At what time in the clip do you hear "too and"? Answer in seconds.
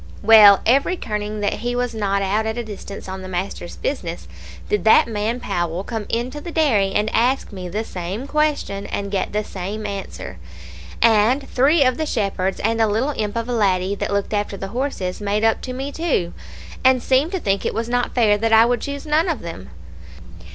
15.91-17.03